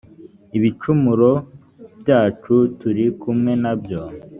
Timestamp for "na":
3.63-3.73